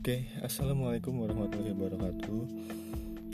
Oke, 0.00 0.24
assalamualaikum 0.40 1.12
warahmatullahi 1.12 1.76
wabarakatuh. 1.76 2.40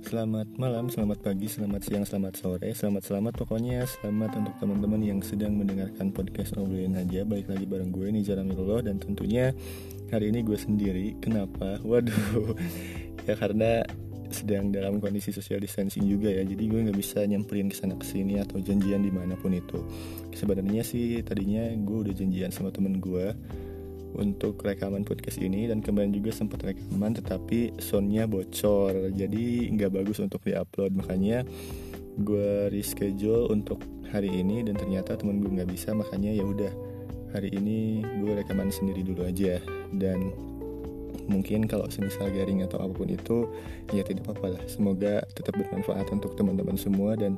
Selamat 0.03 0.51
malam, 0.59 0.91
selamat 0.91 1.23
pagi, 1.23 1.47
selamat 1.47 1.79
siang, 1.87 2.03
selamat 2.03 2.35
sore, 2.43 2.75
selamat 2.75 3.07
selamat 3.07 3.39
pokoknya 3.39 3.87
selamat 3.87 4.43
untuk 4.43 4.54
teman-teman 4.59 4.99
yang 4.99 5.23
sedang 5.23 5.55
mendengarkan 5.55 6.11
podcast 6.11 6.58
ngobrolin 6.58 6.99
aja. 6.99 7.22
Balik 7.22 7.54
lagi 7.54 7.71
bareng 7.71 7.94
gue 7.94 8.11
nih 8.11 8.26
Jaramilullah 8.26 8.83
dan 8.83 8.99
tentunya 8.99 9.54
hari 10.11 10.35
ini 10.35 10.43
gue 10.43 10.58
sendiri. 10.58 11.15
Kenapa? 11.22 11.79
Waduh, 11.87 12.58
ya 13.30 13.39
karena 13.39 13.87
sedang 14.35 14.75
dalam 14.75 14.98
kondisi 14.98 15.30
social 15.30 15.62
distancing 15.62 16.03
juga 16.03 16.35
ya 16.35 16.43
jadi 16.43 16.67
gue 16.67 16.80
nggak 16.91 16.98
bisa 16.98 17.23
nyamperin 17.30 17.71
ke 17.71 17.79
sana 17.79 17.95
ke 17.95 18.03
sini 18.03 18.43
atau 18.43 18.59
janjian 18.59 19.07
di 19.07 19.15
mana 19.15 19.39
pun 19.39 19.55
itu 19.55 19.87
sebenarnya 20.35 20.83
sih 20.83 21.23
tadinya 21.23 21.62
gue 21.79 22.11
udah 22.11 22.11
janjian 22.11 22.51
sama 22.51 22.75
temen 22.75 22.98
gue 22.98 23.30
untuk 24.16 24.59
rekaman 24.65 25.05
podcast 25.05 25.37
ini 25.38 25.69
dan 25.69 25.84
kemarin 25.84 26.11
juga 26.11 26.33
sempat 26.33 26.65
rekaman 26.65 27.16
tetapi 27.16 27.77
soundnya 27.79 28.24
bocor. 28.24 29.12
Jadi 29.12 29.70
nggak 29.77 29.93
bagus 29.93 30.19
untuk 30.19 30.43
diupload. 30.43 30.97
Makanya 30.97 31.45
gue 32.16 32.73
reschedule 32.73 33.52
untuk 33.52 33.84
hari 34.09 34.33
ini 34.33 34.65
dan 34.65 34.74
ternyata 34.80 35.15
temen 35.15 35.38
gue 35.45 35.52
nggak 35.52 35.71
bisa. 35.71 35.93
Makanya 35.93 36.33
ya 36.33 36.45
udah 36.45 36.73
hari 37.37 37.52
ini 37.52 38.01
gue 38.24 38.33
rekaman 38.41 38.73
sendiri 38.73 39.05
dulu 39.05 39.29
aja. 39.29 39.60
Dan 39.93 40.33
mungkin 41.27 41.66
kalau 41.66 41.91
semisal 41.91 42.30
garing 42.30 42.62
atau 42.62 42.80
apa 42.80 42.95
pun 42.95 43.10
itu 43.10 43.51
ya 43.93 44.02
tidak 44.02 44.27
apa-apa 44.27 44.57
lah. 44.59 44.62
Semoga 44.66 45.23
tetap 45.37 45.55
bermanfaat 45.59 46.09
untuk 46.15 46.35
teman-teman 46.38 46.79
semua 46.80 47.15
dan 47.19 47.37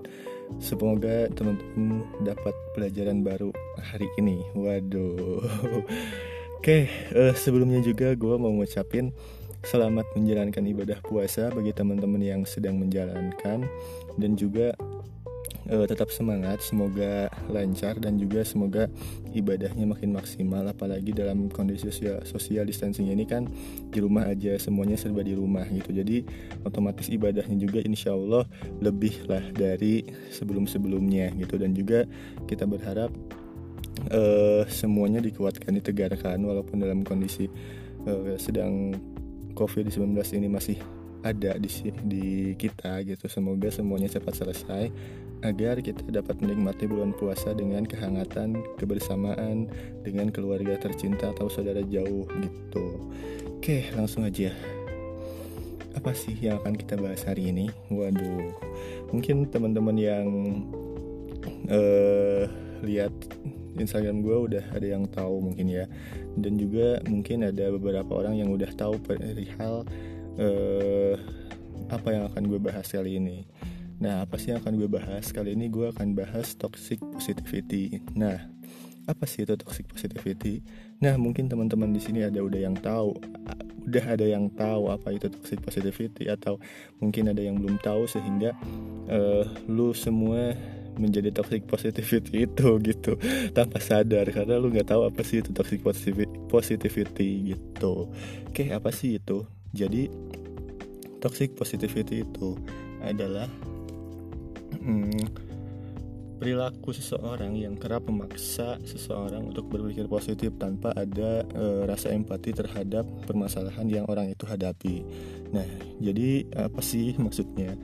semoga 0.62 1.28
teman-teman 1.34 2.05
dapat 2.22 2.55
pelajaran 2.77 3.27
baru 3.27 3.50
hari 3.80 4.06
ini. 4.20 4.45
Waduh 4.55 5.42
Oke, 6.59 6.91
uh, 7.14 7.31
sebelumnya 7.39 7.78
juga 7.78 8.19
gue 8.19 8.34
mau 8.34 8.51
ngucapin 8.51 9.14
selamat 9.62 10.11
menjalankan 10.19 10.67
ibadah 10.67 10.98
puasa 11.06 11.55
bagi 11.55 11.70
teman-teman 11.70 12.19
yang 12.19 12.42
sedang 12.42 12.83
menjalankan. 12.83 13.62
Dan 14.19 14.34
juga 14.34 14.75
uh, 15.70 15.87
tetap 15.87 16.11
semangat, 16.11 16.59
semoga 16.59 17.31
lancar 17.47 18.03
dan 18.03 18.19
juga 18.19 18.42
semoga 18.42 18.91
ibadahnya 19.31 19.87
makin 19.87 20.11
maksimal. 20.11 20.67
Apalagi 20.67 21.15
dalam 21.15 21.47
kondisi 21.47 21.95
sosial, 21.95 22.27
social 22.27 22.67
distancing 22.67 23.06
ini 23.06 23.22
kan 23.22 23.47
di 23.95 24.03
rumah 24.03 24.27
aja 24.27 24.59
semuanya 24.59 24.98
serba 24.98 25.22
di 25.22 25.39
rumah 25.39 25.62
gitu. 25.70 25.95
Jadi 25.95 26.27
otomatis 26.67 27.06
ibadahnya 27.06 27.55
juga 27.55 27.87
insya 27.87 28.19
Allah 28.19 28.43
lebih 28.83 29.31
lah 29.31 29.47
dari 29.55 30.11
sebelum-sebelumnya 30.34 31.39
gitu. 31.39 31.55
Dan 31.55 31.70
juga 31.70 32.03
kita 32.50 32.67
berharap 32.67 33.15
uh, 34.10 34.62
semuanya 34.70 35.18
dikuatkan 35.18 35.74
ditegarkan 35.78 36.38
walaupun 36.44 36.82
dalam 36.82 37.02
kondisi 37.02 37.50
uh, 38.06 38.38
sedang 38.38 38.94
COVID-19 39.58 40.14
ini 40.38 40.48
masih 40.48 40.78
ada 41.27 41.58
di 41.58 41.70
di 42.06 42.26
kita 42.54 43.02
gitu. 43.02 43.26
Semoga 43.26 43.69
semuanya 43.74 44.06
cepat 44.06 44.38
selesai 44.38 44.91
agar 45.42 45.78
kita 45.78 46.02
dapat 46.10 46.42
menikmati 46.42 46.91
bulan 46.91 47.14
puasa 47.14 47.54
dengan 47.54 47.86
kehangatan, 47.86 48.58
kebersamaan 48.78 49.70
dengan 50.02 50.34
keluarga 50.34 50.74
tercinta 50.78 51.30
atau 51.30 51.46
saudara 51.46 51.82
jauh 51.86 52.26
gitu. 52.42 52.86
Oke, 53.58 53.91
langsung 53.94 54.26
aja. 54.26 54.50
Apa 55.94 56.14
sih 56.14 56.34
yang 56.38 56.62
akan 56.62 56.78
kita 56.78 56.94
bahas 56.94 57.26
hari 57.26 57.50
ini? 57.50 57.66
Waduh, 57.91 58.54
mungkin 59.10 59.50
teman-teman 59.50 59.96
yang 59.98 60.26
uh, 61.70 62.46
lihat 62.86 63.14
Instagram 63.79 64.23
gue 64.23 64.37
udah 64.37 64.65
ada 64.75 64.87
yang 64.87 65.07
tahu 65.09 65.43
mungkin 65.43 65.67
ya. 65.71 65.84
Dan 66.39 66.59
juga 66.59 67.03
mungkin 67.07 67.47
ada 67.47 67.71
beberapa 67.75 68.12
orang 68.19 68.39
yang 68.39 68.51
udah 68.51 68.71
tahu 68.75 68.98
perihal 69.03 69.87
uh, 70.39 71.15
apa 71.88 72.09
yang 72.12 72.25
akan 72.28 72.43
gue 72.47 72.61
bahas 72.61 72.87
kali 72.91 73.17
ini. 73.17 73.49
Nah 73.99 74.22
apa 74.22 74.38
sih 74.38 74.55
yang 74.55 74.62
akan 74.62 74.78
gue 74.78 74.88
bahas? 74.91 75.31
Kali 75.34 75.59
ini 75.59 75.67
gue 75.67 75.91
akan 75.91 76.15
bahas 76.15 76.55
toxic 76.55 77.03
positivity. 77.03 78.03
Nah 78.15 78.38
apa 79.09 79.25
sih 79.25 79.43
itu 79.43 79.56
toxic 79.56 79.88
positivity? 79.88 80.62
Nah 81.03 81.17
mungkin 81.17 81.49
teman-teman 81.49 81.91
di 81.91 81.99
sini 81.99 82.22
ada 82.22 82.38
udah 82.38 82.61
yang 82.61 82.77
tahu 82.78 83.17
udah 83.88 84.05
ada 84.05 84.27
yang 84.28 84.53
tahu 84.53 84.93
apa 84.93 85.17
itu 85.17 85.33
toxic 85.33 85.65
positivity 85.65 86.28
atau 86.28 86.61
mungkin 87.00 87.33
ada 87.33 87.41
yang 87.41 87.56
belum 87.56 87.81
tahu 87.81 88.05
sehingga 88.05 88.53
uh, 89.09 89.49
lu 89.65 89.97
semua 89.97 90.53
menjadi 90.98 91.31
toxic 91.32 91.64
positivity 91.64 92.44
itu 92.44 92.69
gitu 92.82 93.14
tanpa 93.56 93.78
sadar 93.78 94.28
karena 94.28 94.59
lu 94.59 94.69
nggak 94.75 94.91
tahu 94.91 95.06
apa 95.06 95.22
sih 95.25 95.41
itu 95.41 95.50
toxic 95.54 95.81
positivity 96.50 97.54
gitu 97.54 98.10
oke 98.50 98.64
apa 98.75 98.91
sih 98.92 99.16
itu 99.16 99.47
jadi 99.72 100.10
toxic 101.22 101.54
positivity 101.54 102.22
itu 102.26 102.58
adalah 103.03 103.47
hmm, 104.82 105.48
perilaku 106.38 106.94
seseorang 106.94 107.58
yang 107.58 107.75
kerap 107.75 108.06
memaksa 108.06 108.78
seseorang 108.87 109.50
untuk 109.50 109.66
berpikir 109.66 110.06
positif 110.06 110.54
tanpa 110.56 110.94
ada 110.94 111.42
e, 111.42 111.64
rasa 111.84 112.14
empati 112.14 112.54
terhadap 112.54 113.04
permasalahan 113.26 113.91
yang 113.91 114.06
orang 114.06 114.31
itu 114.31 114.47
hadapi. 114.47 115.03
Nah, 115.50 115.66
jadi 115.98 116.47
apa 116.54 116.78
sih 116.78 117.19
maksudnya? 117.19 117.75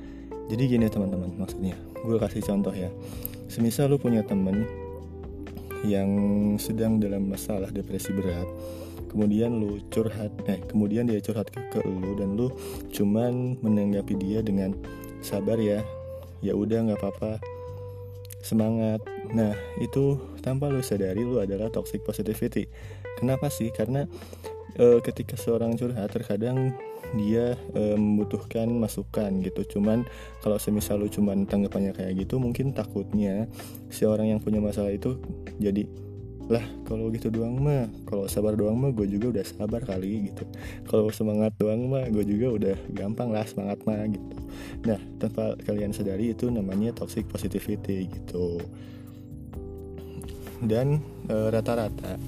Jadi 0.50 0.62
gini 0.68 0.86
teman-teman, 0.90 1.32
maksudnya. 1.40 1.76
Gue 2.04 2.20
kasih 2.20 2.44
contoh 2.44 2.72
ya. 2.72 2.92
Semisal 3.48 3.92
lu 3.92 3.96
punya 3.96 4.20
temen 4.24 4.66
yang 5.84 6.08
sedang 6.56 6.96
dalam 6.96 7.28
masalah 7.28 7.68
depresi 7.68 8.08
berat 8.16 8.48
kemudian 9.14 9.62
lu 9.62 9.78
curhat 9.94 10.34
eh 10.50 10.58
kemudian 10.66 11.06
dia 11.06 11.22
curhat 11.22 11.46
ke, 11.46 11.62
ke 11.70 11.78
lu 11.86 12.18
dan 12.18 12.34
lu 12.34 12.50
cuman 12.90 13.54
menanggapi 13.62 14.18
dia 14.18 14.42
dengan 14.42 14.74
sabar 15.22 15.56
ya. 15.56 15.86
Ya 16.42 16.52
udah 16.52 16.90
nggak 16.90 16.98
apa-apa. 16.98 17.38
Semangat. 18.42 19.00
Nah 19.32 19.54
itu 19.80 20.18
tanpa 20.42 20.68
lu 20.68 20.82
sadari 20.82 21.22
lu 21.22 21.38
adalah 21.38 21.70
toxic 21.70 22.02
positivity. 22.02 22.66
Kenapa 23.16 23.48
sih? 23.48 23.70
Karena 23.70 24.04
e, 24.78 25.00
ketika 25.02 25.34
seorang 25.38 25.78
curhat 25.78 26.10
terkadang 26.10 26.74
dia 27.14 27.54
e, 27.74 27.94
membutuhkan 27.94 28.66
masukan 28.70 29.30
gitu. 29.42 29.78
Cuman 29.78 30.06
kalau 30.42 30.58
semisal 30.58 30.98
lu 31.00 31.08
cuman 31.10 31.46
tanggapannya 31.46 31.94
kayak 31.94 32.26
gitu 32.26 32.42
mungkin 32.42 32.74
takutnya 32.74 33.46
si 33.88 34.04
orang 34.04 34.34
yang 34.34 34.40
punya 34.42 34.58
masalah 34.58 34.90
itu 34.90 35.18
jadi 35.62 35.86
lah 36.44 36.60
kalau 36.84 37.08
gitu 37.08 37.32
doang 37.32 37.56
mah 37.56 37.88
kalau 38.04 38.28
sabar 38.28 38.52
doang 38.52 38.76
mah 38.76 38.92
gue 38.92 39.08
juga 39.08 39.32
udah 39.32 39.44
sabar 39.48 39.80
kali 39.80 40.28
gitu. 40.28 40.44
Kalau 40.84 41.08
semangat 41.08 41.56
doang 41.56 41.88
mah 41.88 42.04
gue 42.12 42.20
juga 42.20 42.46
udah 42.52 42.76
gampang 42.92 43.32
lah 43.32 43.48
semangat 43.48 43.80
mah 43.88 44.04
gitu. 44.04 44.36
Nah 44.84 45.00
tanpa 45.16 45.56
kalian 45.64 45.96
sadari 45.96 46.36
itu 46.36 46.52
namanya 46.52 46.92
toxic 46.92 47.24
positivity 47.32 48.12
gitu. 48.12 48.60
Dan 50.60 51.00
e, 51.32 51.36
rata-rata 51.48 52.20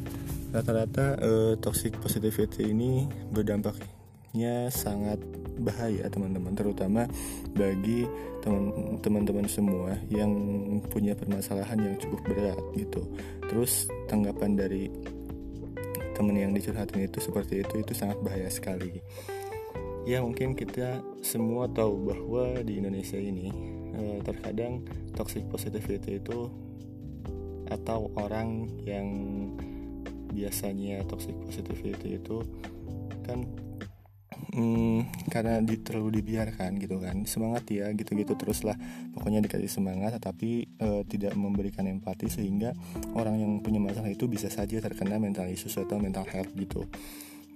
rata-rata 0.57 1.21
e, 1.21 1.31
toxic 1.61 1.93
positivity 2.01 2.73
ini 2.73 3.05
berdampak 3.29 3.77
dampaknya 4.37 4.69
sangat 4.69 5.17
bahaya 5.65 6.13
teman-teman 6.13 6.53
terutama 6.53 7.09
bagi 7.57 8.05
teman-teman 9.01 9.49
semua 9.49 9.97
yang 10.13 10.29
punya 10.93 11.17
permasalahan 11.17 11.81
yang 11.81 11.97
cukup 11.97 12.21
berat 12.29 12.61
gitu. 12.77 13.01
Terus 13.49 13.89
tanggapan 14.13 14.61
dari 14.61 14.93
teman 16.13 16.37
yang 16.37 16.53
dicurhatin 16.53 17.09
itu 17.09 17.17
seperti 17.25 17.65
itu 17.65 17.81
itu 17.81 17.93
sangat 17.97 18.21
bahaya 18.21 18.53
sekali. 18.53 19.01
Ya 20.05 20.21
mungkin 20.21 20.53
kita 20.53 21.01
semua 21.25 21.65
tahu 21.73 22.13
bahwa 22.13 22.61
di 22.61 22.77
Indonesia 22.77 23.17
ini 23.17 23.49
eh, 23.97 24.19
terkadang 24.21 24.85
toxic 25.17 25.49
positivity 25.49 26.21
itu 26.21 26.53
atau 27.73 28.13
orang 28.21 28.69
yang 28.85 29.09
biasanya 30.47 31.03
toxic 31.11 31.35
positivity 31.43 32.23
itu 32.23 32.39
kan 33.27 33.43
hmm, 34.55 35.27
karena 35.27 35.59
di, 35.59 35.83
terlalu 35.83 36.23
dibiarkan 36.23 36.79
gitu 36.79 37.03
kan. 37.03 37.27
Semangat 37.27 37.67
ya 37.67 37.91
gitu-gitu 37.91 38.39
teruslah 38.39 38.79
pokoknya 39.19 39.43
dikasih 39.43 39.67
semangat 39.67 40.23
tetapi 40.23 40.79
e, 40.79 40.89
tidak 41.11 41.35
memberikan 41.35 41.91
empati 41.91 42.31
sehingga 42.31 42.71
orang 43.19 43.43
yang 43.43 43.53
punya 43.59 43.83
masalah 43.83 44.07
itu 44.07 44.31
bisa 44.31 44.47
saja 44.47 44.79
terkena 44.79 45.19
mental 45.19 45.51
issues 45.51 45.75
atau 45.75 45.99
mental 45.99 46.23
health 46.31 46.55
gitu. 46.55 46.87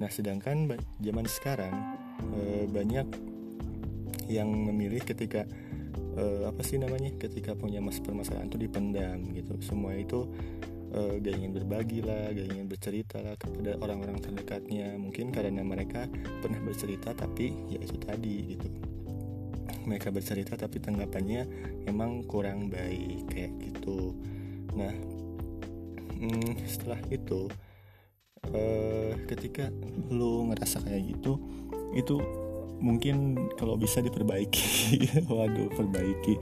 Nah 0.02 0.10
sedangkan 0.10 0.66
zaman 0.98 1.26
sekarang 1.30 1.74
e, 2.34 2.66
banyak 2.66 3.06
yang 4.26 4.50
memilih 4.50 5.06
ketika 5.06 5.46
e, 6.18 6.24
apa 6.46 6.60
sih 6.66 6.82
namanya 6.82 7.14
ketika 7.22 7.54
punya 7.54 7.78
mas 7.78 8.02
permasalahan 8.02 8.50
itu 8.50 8.58
dipendam 8.58 9.30
gitu. 9.30 9.54
Semua 9.62 9.94
itu 9.94 10.26
uh, 10.94 11.14
gak 11.18 11.34
ingin 11.36 11.52
berbagi 11.54 12.00
lah, 12.02 12.30
gak 12.34 12.46
ingin 12.50 12.66
bercerita 12.66 13.22
lah 13.22 13.34
kepada 13.38 13.78
orang-orang 13.82 14.18
terdekatnya. 14.18 14.94
Mungkin 14.96 15.30
karena 15.34 15.62
mereka 15.62 16.06
pernah 16.40 16.60
bercerita 16.62 17.14
tapi 17.14 17.52
ya 17.70 17.78
itu 17.82 17.96
tadi 17.98 18.36
gitu. 18.56 18.68
Mereka 19.86 20.12
bercerita 20.12 20.58
tapi 20.58 20.82
tanggapannya 20.82 21.42
emang 21.88 22.26
kurang 22.26 22.68
baik 22.68 23.32
kayak 23.32 23.52
gitu. 23.58 24.12
Nah, 24.76 24.92
hmm, 26.20 26.52
setelah 26.68 27.00
itu 27.08 27.48
uh, 28.52 29.12
ketika 29.26 29.72
lu 30.12 30.52
ngerasa 30.52 30.84
kayak 30.84 31.16
gitu 31.16 31.40
itu 31.94 32.22
mungkin 32.80 33.36
kalau 33.60 33.76
bisa 33.76 34.00
diperbaiki 34.00 34.96
waduh 35.28 35.68
perbaiki 35.68 36.40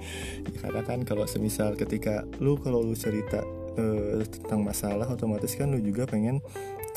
karena 0.62 0.86
kan 0.86 1.02
kalau 1.02 1.26
semisal 1.26 1.74
ketika 1.74 2.22
lu 2.38 2.54
kalau 2.62 2.78
lu 2.78 2.94
cerita 2.94 3.42
uh, 3.78 4.20
tentang 4.26 4.60
masalah 4.66 5.06
otomatis 5.08 5.54
kan 5.54 5.70
lu 5.70 5.78
juga 5.80 6.04
pengen 6.04 6.42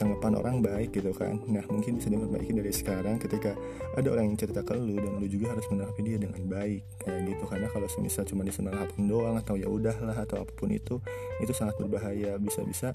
tanggapan 0.02 0.34
orang 0.34 0.56
baik 0.66 0.98
gitu 0.98 1.14
kan. 1.14 1.38
Nah 1.46 1.62
mungkin 1.70 2.02
bisa 2.02 2.10
diperbaiki 2.10 2.58
dari 2.58 2.74
sekarang 2.74 3.22
ketika 3.22 3.54
ada 3.94 4.08
orang 4.10 4.34
yang 4.34 4.38
cerita 4.42 4.66
ke 4.66 4.74
lu 4.74 4.98
dan 4.98 5.22
lu 5.22 5.30
juga 5.30 5.54
harus 5.54 5.70
menanggapi 5.70 6.02
dia 6.02 6.18
dengan 6.18 6.42
baik 6.50 6.82
kayak 7.06 7.22
gitu. 7.30 7.44
Karena 7.46 7.68
kalau 7.70 7.86
semisal 7.86 8.26
cuma 8.26 8.42
disemangatin 8.42 9.06
doang 9.06 9.38
atau 9.38 9.54
ya 9.54 9.70
udahlah 9.70 10.18
atau 10.18 10.42
apa 10.42 10.52
pun 10.58 10.74
itu 10.74 10.98
itu 11.38 11.54
sangat 11.54 11.78
berbahaya. 11.78 12.42
Bisa-bisa 12.42 12.90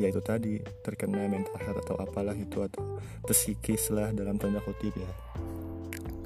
ya 0.00 0.08
itu 0.08 0.24
tadi 0.24 0.56
terkena 0.80 1.28
mental 1.28 1.60
health 1.60 1.84
atau 1.84 2.00
apalah 2.00 2.32
itu 2.32 2.64
atau 2.64 2.96
psikis 3.28 3.92
lah 3.92 4.08
dalam 4.16 4.40
tanda 4.40 4.64
kutip 4.64 4.96
ya 4.96 5.10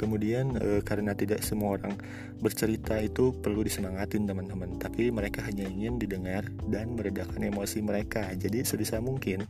Kemudian 0.01 0.57
e, 0.57 0.81
karena 0.81 1.13
tidak 1.13 1.45
semua 1.45 1.77
orang 1.77 1.93
bercerita 2.41 2.97
itu 2.97 3.37
perlu 3.37 3.61
disemangatin 3.61 4.25
teman-teman, 4.25 4.81
tapi 4.81 5.13
mereka 5.13 5.45
hanya 5.45 5.69
ingin 5.69 6.01
didengar 6.01 6.49
dan 6.73 6.97
meredakan 6.97 7.45
emosi 7.45 7.85
mereka. 7.85 8.25
Jadi 8.33 8.65
sebisa 8.65 8.97
mungkin 9.05 9.45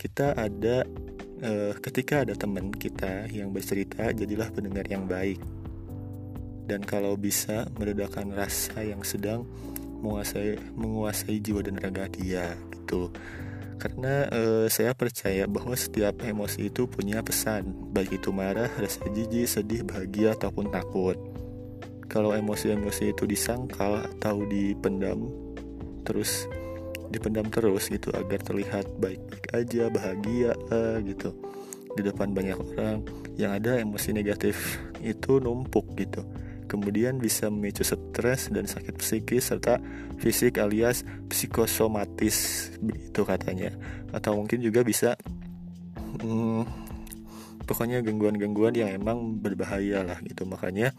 kita 0.00 0.32
ada 0.34 0.82
uh, 1.44 1.72
ketika 1.78 2.26
ada 2.26 2.34
teman 2.34 2.74
kita 2.74 3.30
yang 3.30 3.54
bercerita 3.54 4.10
jadilah 4.10 4.50
pendengar 4.50 4.88
yang 4.88 5.06
baik. 5.06 5.38
Dan 6.66 6.82
kalau 6.82 7.18
bisa 7.18 7.68
meredakan 7.76 8.32
rasa 8.32 8.82
yang 8.82 9.02
sedang 9.06 9.44
menguasai 10.02 10.58
menguasai 10.74 11.38
jiwa 11.38 11.62
dan 11.62 11.78
raga 11.78 12.10
dia 12.10 12.58
gitu 12.74 13.14
karena 13.82 14.30
uh, 14.30 14.66
saya 14.70 14.94
percaya 14.94 15.50
bahwa 15.50 15.74
setiap 15.74 16.22
emosi 16.22 16.70
itu 16.70 16.86
punya 16.86 17.18
pesan 17.18 17.66
baik 17.90 18.22
itu 18.22 18.30
marah 18.30 18.70
rasa 18.78 19.02
jijik 19.10 19.50
sedih 19.50 19.82
bahagia 19.82 20.38
ataupun 20.38 20.70
takut. 20.70 21.18
Kalau 22.06 22.30
emosi-emosi 22.30 23.10
itu 23.10 23.26
disangkal 23.26 24.06
atau 24.06 24.46
dipendam 24.46 25.26
terus 26.06 26.46
dipendam 27.10 27.50
terus 27.50 27.90
gitu 27.90 28.14
agar 28.14 28.38
terlihat 28.38 28.86
baik-baik 29.02 29.50
aja 29.50 29.90
bahagia 29.90 30.54
uh, 30.70 31.02
gitu 31.02 31.34
di 31.92 32.06
depan 32.06 32.30
banyak 32.32 32.56
orang 32.56 33.02
yang 33.36 33.52
ada 33.58 33.82
emosi 33.82 34.14
negatif 34.14 34.80
itu 35.02 35.42
numpuk 35.42 35.84
gitu 35.98 36.22
kemudian 36.72 37.20
bisa 37.20 37.52
memicu 37.52 37.84
stres 37.84 38.48
dan 38.48 38.64
sakit 38.64 38.96
psikis 38.96 39.52
serta 39.52 39.76
fisik 40.16 40.56
alias 40.56 41.04
psikosomatis 41.28 42.72
begitu 42.80 43.28
katanya. 43.28 43.76
Atau 44.08 44.40
mungkin 44.40 44.64
juga 44.64 44.80
bisa 44.80 45.20
hmm, 46.24 46.64
pokoknya 47.68 48.00
gangguan-gangguan 48.00 48.72
yang 48.72 48.88
emang 48.88 49.36
berbahaya 49.36 50.00
lah 50.00 50.16
gitu. 50.24 50.48
Makanya 50.48 50.96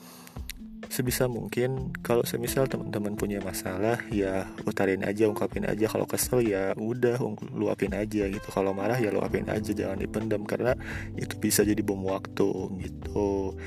sebisa 0.94 1.26
mungkin 1.26 1.90
kalau 2.06 2.22
semisal 2.22 2.70
teman-teman 2.70 3.18
punya 3.18 3.42
masalah 3.42 3.98
ya 4.14 4.46
utarin 4.70 5.02
aja 5.02 5.26
ungkapin 5.26 5.66
aja. 5.66 5.90
Kalau 5.90 6.06
kesel 6.06 6.46
ya 6.46 6.78
udah 6.78 7.18
luapin 7.50 7.98
aja 7.98 8.30
gitu. 8.30 8.48
Kalau 8.54 8.78
marah 8.78 9.02
ya 9.02 9.10
luapin 9.10 9.50
aja. 9.50 9.74
Jangan 9.74 9.98
dipendam 9.98 10.46
karena 10.46 10.78
itu 11.18 11.34
bisa 11.42 11.66
jadi 11.66 11.82
bom 11.82 12.06
waktu 12.06 12.46
gitu 12.86 13.58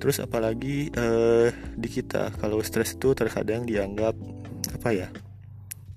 terus 0.00 0.18
apalagi 0.18 0.88
eh, 0.90 1.52
di 1.76 1.88
kita 1.92 2.32
kalau 2.40 2.64
stres 2.64 2.96
itu 2.96 3.12
terkadang 3.12 3.68
dianggap 3.68 4.16
apa 4.80 4.90
ya 4.90 5.08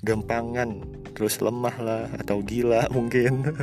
gampangan 0.04 0.84
terus 1.16 1.40
lemah 1.40 1.76
lah 1.80 2.04
atau 2.20 2.42
gila 2.44 2.90
mungkin. 2.96 3.56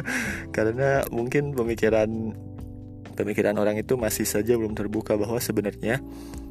Karena 0.54 1.04
mungkin 1.12 1.52
pemikiran 1.52 2.08
pemikiran 3.18 3.58
orang 3.60 3.76
itu 3.76 4.00
masih 4.00 4.24
saja 4.24 4.56
belum 4.56 4.72
terbuka 4.72 5.18
bahwa 5.20 5.36
sebenarnya 5.36 6.00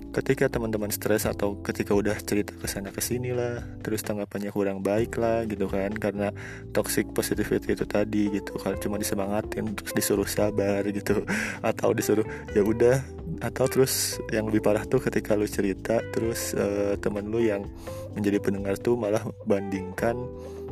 ketika 0.09 0.49
teman-teman 0.49 0.89
stres 0.89 1.25
atau 1.25 1.61
ketika 1.61 1.93
udah 1.93 2.17
cerita 2.17 2.51
ke 2.57 2.65
sana 2.65 2.89
ke 2.89 2.97
sini 2.97 3.29
lah 3.29 3.61
terus 3.85 4.01
tanggapannya 4.01 4.49
kurang 4.53 4.85
baik 4.85 5.17
lah 5.17 5.47
gitu 5.49 5.65
kan. 5.65 5.95
Karena 5.95 6.29
toxic 6.75 7.09
positivity 7.15 7.73
itu 7.73 7.87
tadi 7.89 8.29
gitu 8.29 8.59
kan. 8.61 8.77
Cuma 8.77 9.01
disemangatin 9.01 9.73
terus 9.73 9.95
disuruh 9.95 10.27
sabar 10.29 10.85
gitu. 10.85 11.25
Atau 11.65 11.95
disuruh 11.95 12.27
ya 12.53 12.61
udah 12.61 13.01
atau 13.39 13.65
terus 13.71 14.19
yang 14.35 14.51
lebih 14.51 14.59
parah 14.59 14.83
tuh 14.83 14.99
ketika 14.99 15.35
lu 15.35 15.47
cerita 15.47 16.03
terus 16.11 16.51
uh, 16.55 16.99
teman 16.99 17.27
lu 17.31 17.39
yang 17.39 17.63
menjadi 18.11 18.39
pendengar 18.43 18.75
tuh 18.75 18.99
malah 18.99 19.23
bandingkan 19.47 20.15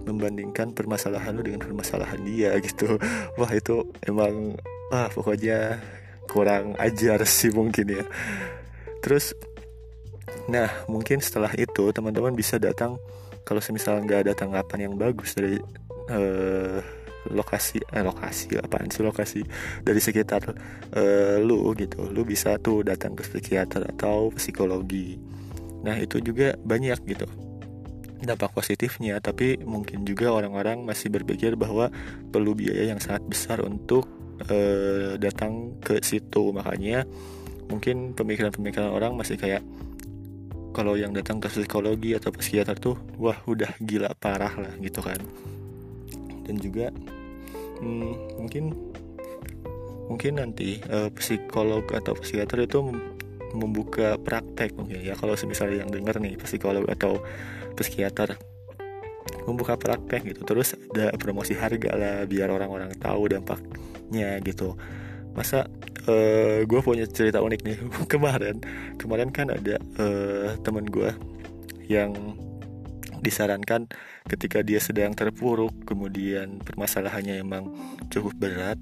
membandingkan 0.07 0.71
permasalahan 0.71 1.35
lu 1.35 1.43
dengan 1.43 1.63
permasalahan 1.63 2.23
dia 2.23 2.55
gitu. 2.67 2.95
Wah 3.35 3.51
itu 3.51 3.83
emang 4.07 4.55
ah 4.91 5.11
pokoknya 5.11 5.83
kurang 6.31 6.75
ajar 6.79 7.23
sih 7.27 7.51
mungkin 7.51 7.99
ya. 7.99 8.03
Terus 9.03 9.35
nah 10.47 10.71
mungkin 10.87 11.19
setelah 11.19 11.51
itu 11.55 11.91
teman-teman 11.91 12.35
bisa 12.35 12.55
datang 12.55 12.99
kalau 13.47 13.63
semisal 13.63 13.99
nggak 14.03 14.27
ada 14.27 14.33
tanggapan 14.35 14.91
yang 14.91 14.95
bagus 14.99 15.35
dari 15.35 15.59
uh, 16.11 16.79
lokasi 17.31 17.83
eh, 17.83 18.03
lokasi 18.03 18.59
apaan 18.59 18.89
sih 18.91 19.03
lokasi 19.03 19.41
dari 19.83 20.00
sekitar 20.01 20.41
uh, 20.95 21.38
lu 21.41 21.74
gitu. 21.75 22.07
Lu 22.12 22.24
bisa 22.27 22.56
tuh 22.59 22.83
datang 22.83 23.13
ke 23.15 23.24
psikiater 23.25 23.85
atau 23.97 24.31
psikologi. 24.35 25.19
Nah 25.83 25.95
itu 26.00 26.19
juga 26.19 26.56
banyak 26.57 27.00
gitu 27.06 27.27
dampak 28.21 28.53
positifnya. 28.53 29.21
Tapi 29.21 29.62
mungkin 29.62 30.06
juga 30.07 30.33
orang-orang 30.33 30.81
masih 30.85 31.13
berpikir 31.13 31.53
bahwa 31.53 31.94
perlu 32.33 32.57
biaya 32.57 32.94
yang 32.94 33.00
sangat 33.01 33.24
besar 33.29 33.62
untuk 33.62 34.09
uh, 34.50 35.15
datang 35.21 35.77
ke 35.81 36.01
situ. 36.01 36.53
Makanya 36.53 37.06
mungkin 37.69 38.15
pemikiran-pemikiran 38.15 38.89
orang 38.89 39.13
masih 39.13 39.38
kayak 39.38 39.62
kalau 40.74 40.94
yang 40.94 41.09
datang 41.09 41.41
ke 41.41 41.50
psikologi 41.50 42.13
atau 42.13 42.29
psikiater 42.29 42.77
tuh 42.77 42.95
wah 43.18 43.38
udah 43.50 43.74
gila 43.81 44.13
parah 44.18 44.53
lah 44.57 44.74
gitu 44.81 45.01
kan. 45.01 45.18
Dan 46.47 46.62
juga 46.62 46.94
hmm, 47.79 48.41
mungkin 48.41 48.63
mungkin 50.07 50.39
nanti 50.39 50.79
uh, 50.88 51.12
psikolog 51.12 51.83
atau 51.91 52.15
psikiater 52.15 52.63
itu 52.63 52.79
membuka 53.56 54.15
praktek 54.19 54.75
mungkin 54.75 55.03
ya. 55.03 55.15
Kalau 55.15 55.35
misalnya 55.47 55.83
yang 55.85 55.91
dengar 55.91 56.19
nih 56.19 56.35
psikolog 56.39 56.88
atau 56.88 57.24
psikiater 57.75 58.35
membuka 59.47 59.79
praktek 59.79 60.27
gitu. 60.35 60.44
Terus 60.44 60.75
ada 60.91 61.15
promosi 61.15 61.55
harga 61.55 61.91
lah 61.96 62.17
biar 62.27 62.51
orang-orang 62.51 62.91
tahu 63.00 63.31
dampaknya 63.31 64.39
gitu. 64.43 64.75
Masa 65.36 65.67
uh, 66.07 66.12
eh, 66.12 66.60
gue 66.65 66.79
punya 66.84 67.05
cerita 67.07 67.39
unik 67.43 67.62
nih. 67.63 67.77
Kemarin 68.12 68.60
kemarin 68.98 69.29
kan 69.31 69.53
ada 69.53 69.77
uh, 70.01 70.57
temen 70.65 70.88
gue 70.88 71.12
yang 71.88 72.12
disarankan 73.19 73.89
ketika 74.27 74.62
dia 74.62 74.77
sedang 74.77 75.13
terpuruk 75.17 75.74
kemudian 75.88 76.62
permasalahannya 76.62 77.41
emang 77.41 77.71
cukup 78.13 78.38
berat 78.38 78.79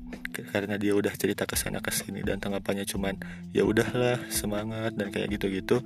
karena 0.52 0.76
dia 0.76 0.94
udah 0.94 1.14
cerita 1.16 1.48
ke 1.48 1.56
sana 1.56 1.80
ke 1.80 1.92
sini 1.92 2.22
dan 2.22 2.44
tanggapannya 2.44 2.84
cuman 2.84 3.16
ya 3.56 3.64
udahlah 3.64 4.20
semangat 4.28 4.96
dan 4.96 5.10
kayak 5.12 5.40
gitu-gitu 5.40 5.80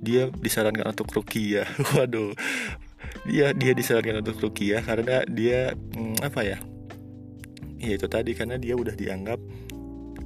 dia 0.00 0.32
disarankan 0.32 0.96
untuk 0.96 1.12
rukia 1.12 1.68
waduh. 1.96 2.32
Dia 3.28 3.52
dia 3.52 3.72
disarankan 3.76 4.24
untuk 4.24 4.40
rukia 4.40 4.80
karena 4.80 5.24
dia 5.28 5.76
hmm, 5.76 6.24
apa 6.24 6.40
ya 6.40 6.58
ya 7.80 7.96
itu 7.96 8.06
tadi 8.08 8.36
karena 8.36 8.60
dia 8.60 8.76
udah 8.76 8.92
dianggap 8.92 9.40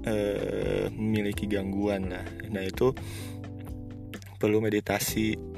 uh, 0.06 0.86
memiliki 0.94 1.46
gangguan 1.46 2.10
lah. 2.10 2.26
Nah 2.50 2.62
itu 2.62 2.94
perlu 4.38 4.58
meditasi 4.62 5.53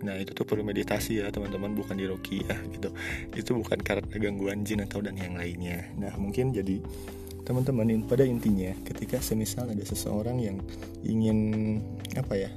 nah 0.00 0.16
itu 0.16 0.32
tuh 0.32 0.48
perlu 0.48 0.64
meditasi 0.64 1.20
ya 1.20 1.28
teman-teman. 1.28 1.72
Bukan 1.76 1.96
di 1.96 2.08
ya 2.08 2.56
gitu. 2.72 2.88
Itu 3.36 3.50
bukan 3.60 3.78
karena 3.80 4.06
gangguan 4.16 4.64
jin 4.64 4.84
atau 4.84 5.00
dan 5.04 5.16
yang 5.16 5.36
lainnya. 5.36 5.90
Nah 5.96 6.12
mungkin 6.16 6.52
jadi 6.52 6.80
teman-teman 7.44 8.06
pada 8.06 8.22
intinya 8.22 8.70
ketika 8.86 9.18
semisal 9.18 9.66
ada 9.66 9.82
seseorang 9.82 10.38
yang 10.38 10.56
ingin 11.02 11.38
apa 12.14 12.36
ya 12.36 12.50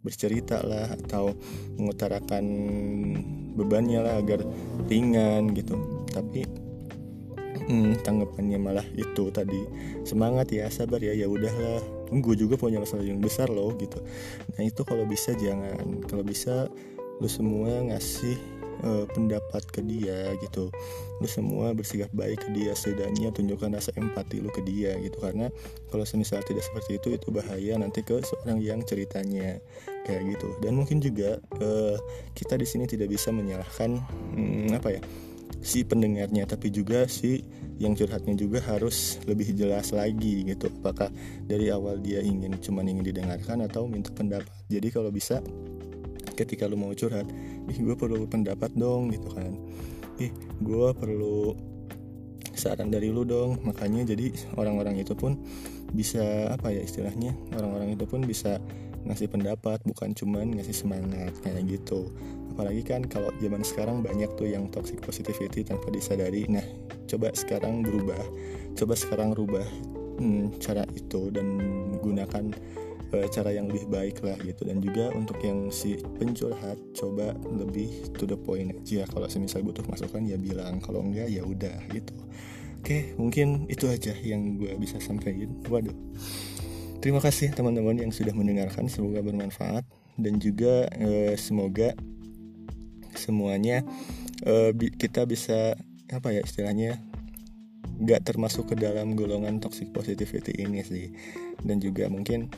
bercerita 0.00 0.60
lah 0.64 0.88
atau 0.96 1.36
mengutarakan 1.76 2.44
bebannya 3.56 4.00
lah 4.00 4.14
agar 4.20 4.44
ringan 4.88 5.52
gitu. 5.52 5.76
Tapi 6.10 6.44
hmm, 7.70 8.02
tanggapannya 8.02 8.58
malah 8.58 8.86
itu 8.98 9.30
tadi 9.30 9.62
semangat 10.02 10.50
ya 10.50 10.66
sabar 10.72 10.98
ya 10.98 11.14
ya 11.14 11.30
udahlah 11.30 11.99
gue 12.10 12.34
juga 12.34 12.58
punya 12.58 12.82
masalah 12.82 13.06
yang 13.06 13.22
besar 13.22 13.46
loh 13.46 13.70
gitu. 13.78 14.02
Nah 14.58 14.62
itu 14.66 14.82
kalau 14.82 15.06
bisa 15.06 15.30
jangan. 15.38 16.02
Kalau 16.10 16.26
bisa 16.26 16.66
lu 17.20 17.28
semua 17.28 17.70
ngasih 17.86 18.34
uh, 18.82 19.04
pendapat 19.14 19.62
ke 19.70 19.80
dia 19.86 20.34
gitu. 20.42 20.74
Lu 21.22 21.28
semua 21.30 21.70
bersikap 21.70 22.10
baik 22.10 22.42
ke 22.42 22.48
dia 22.50 22.74
setidaknya 22.74 23.30
tunjukkan 23.30 23.76
rasa 23.78 23.94
empati 23.94 24.42
lu 24.42 24.50
ke 24.50 24.64
dia 24.66 24.98
gitu. 24.98 25.22
Karena 25.22 25.46
kalau 25.92 26.02
semisal 26.02 26.42
tidak 26.42 26.66
seperti 26.66 26.98
itu 26.98 27.14
itu 27.14 27.28
bahaya 27.30 27.78
nanti 27.78 28.02
ke 28.02 28.18
seorang 28.24 28.58
yang 28.58 28.82
ceritanya 28.82 29.62
kayak 30.02 30.34
gitu. 30.34 30.48
Dan 30.64 30.80
mungkin 30.80 30.98
juga 30.98 31.38
uh, 31.62 31.96
kita 32.34 32.58
di 32.58 32.66
sini 32.66 32.90
tidak 32.90 33.12
bisa 33.12 33.30
menyalahkan 33.30 34.00
hmm, 34.34 34.74
apa 34.74 34.98
ya 34.98 35.02
si 35.60 35.84
pendengarnya 35.84 36.48
tapi 36.48 36.72
juga 36.72 37.04
si 37.04 37.44
yang 37.80 37.96
curhatnya 37.96 38.36
juga 38.36 38.60
harus 38.60 39.16
lebih 39.24 39.56
jelas 39.56 39.96
lagi 39.96 40.44
gitu. 40.44 40.68
Apakah 40.84 41.08
dari 41.48 41.72
awal 41.72 41.98
dia 42.04 42.20
ingin 42.20 42.52
cuman 42.60 42.84
ingin 42.92 43.08
didengarkan 43.08 43.64
atau 43.64 43.88
minta 43.88 44.12
pendapat. 44.12 44.52
Jadi 44.68 44.92
kalau 44.92 45.08
bisa 45.08 45.40
ketika 46.36 46.68
lu 46.68 46.76
mau 46.76 46.92
curhat 46.92 47.24
ih 47.72 47.78
gue 47.80 47.96
perlu 47.96 48.28
pendapat 48.28 48.76
dong 48.76 49.08
gitu 49.08 49.32
kan. 49.32 49.56
Ih 50.20 50.28
gue 50.60 50.88
perlu 50.92 51.56
saran 52.52 52.92
dari 52.92 53.08
lu 53.08 53.24
dong. 53.24 53.64
Makanya 53.64 54.12
jadi 54.12 54.28
orang-orang 54.60 55.00
itu 55.00 55.16
pun 55.16 55.40
bisa 55.96 56.52
apa 56.52 56.70
ya 56.70 56.84
istilahnya 56.84 57.34
orang-orang 57.56 57.96
itu 57.96 58.04
pun 58.04 58.22
bisa 58.22 58.60
ngasih 59.08 59.32
pendapat 59.32 59.80
bukan 59.88 60.12
cuman 60.12 60.52
ngasih 60.60 60.76
semangat 60.84 61.32
kayak 61.40 61.64
gitu. 61.64 62.12
Apalagi 62.52 62.84
kan 62.84 63.08
kalau 63.08 63.32
zaman 63.40 63.64
sekarang 63.64 64.04
banyak 64.04 64.28
tuh 64.36 64.52
yang 64.52 64.68
toxic 64.68 65.00
positivity 65.00 65.64
tanpa 65.64 65.88
disadari. 65.88 66.44
Nah 66.44 66.62
coba 67.10 67.34
sekarang 67.34 67.82
berubah. 67.82 68.22
Coba 68.78 68.94
sekarang 68.94 69.34
rubah 69.34 69.66
hmm, 70.22 70.62
cara 70.62 70.86
itu 70.94 71.34
dan 71.34 71.58
gunakan 71.98 72.54
uh, 73.10 73.26
cara 73.28 73.50
yang 73.50 73.66
lebih 73.66 73.90
baik 73.90 74.22
lah 74.22 74.38
gitu. 74.46 74.62
Dan 74.62 74.78
juga 74.78 75.10
untuk 75.10 75.42
yang 75.42 75.74
si 75.74 75.98
pencurhat 75.98 76.78
coba 76.94 77.34
lebih 77.50 78.14
to 78.14 78.30
the 78.30 78.38
point 78.38 78.70
aja. 78.70 79.02
Kalau 79.10 79.26
semisal 79.26 79.66
butuh 79.66 79.82
masukan 79.90 80.22
ya 80.22 80.38
bilang. 80.38 80.78
Kalau 80.78 81.02
enggak 81.02 81.26
ya 81.26 81.42
udah 81.42 81.82
gitu. 81.90 82.14
Oke 82.80 83.12
mungkin 83.20 83.68
itu 83.68 83.90
aja 83.90 84.14
yang 84.22 84.56
gue 84.56 84.70
bisa 84.78 85.02
sampaikan. 85.02 85.50
Waduh. 85.66 85.96
Terima 87.00 87.18
kasih 87.18 87.50
teman-teman 87.56 87.96
yang 87.96 88.12
sudah 88.12 88.32
mendengarkan. 88.36 88.86
Semoga 88.86 89.24
bermanfaat. 89.24 89.82
Dan 90.20 90.36
juga 90.36 90.84
uh, 91.00 91.32
semoga 91.34 91.96
semuanya 93.16 93.82
uh, 94.46 94.70
bi 94.72 94.92
kita 94.92 95.24
bisa 95.24 95.74
apa 96.14 96.34
ya 96.34 96.42
istilahnya 96.42 96.98
nggak 98.00 98.24
termasuk 98.24 98.72
ke 98.72 98.74
dalam 98.80 99.12
golongan 99.12 99.60
toxic 99.60 99.92
positivity 99.92 100.56
ini 100.56 100.80
sih 100.80 101.12
dan 101.64 101.78
juga 101.78 102.08
mungkin 102.08 102.48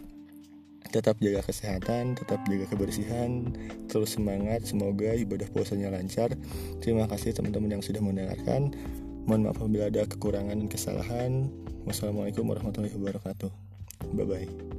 tetap 0.93 1.17
jaga 1.25 1.41
kesehatan, 1.41 2.21
tetap 2.21 2.45
jaga 2.45 2.69
kebersihan, 2.69 3.49
terus 3.89 4.21
semangat, 4.21 4.69
semoga 4.69 5.17
ibadah 5.17 5.49
puasanya 5.49 5.89
lancar. 5.89 6.37
Terima 6.85 7.09
kasih 7.09 7.33
teman-teman 7.33 7.81
yang 7.81 7.83
sudah 7.83 8.05
mendengarkan. 8.05 8.77
Mohon 9.25 9.41
maaf 9.49 9.57
apabila 9.57 9.89
ada 9.89 10.05
kekurangan 10.05 10.61
dan 10.61 10.69
kesalahan. 10.69 11.33
Wassalamualaikum 11.89 12.45
warahmatullahi 12.45 12.93
wabarakatuh. 12.93 13.51
Bye 14.13 14.27
bye. 14.29 14.72